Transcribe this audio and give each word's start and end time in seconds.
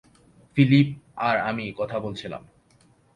Philip 0.57 0.87
আর 1.17 1.35
আমি 1.39 1.65
কথা 1.77 1.97
বলছিলাম। 1.99 2.43